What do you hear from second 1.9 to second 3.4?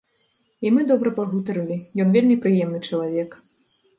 ён вельмі прыемны чалавек.